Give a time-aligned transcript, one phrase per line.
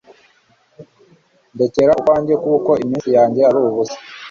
[1.53, 3.97] Ndekera ukwanjye kuko iminsi yanjye ari ubusa